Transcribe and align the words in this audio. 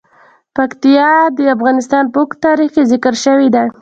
پکتیا 0.55 1.11
د 1.37 1.39
افغانستان 1.55 2.03
په 2.13 2.17
اوږده 2.21 2.41
تاریخ 2.47 2.69
کې 2.75 2.83
ذکر 2.91 3.13
شوی 3.23 3.47
دی. 3.55 3.65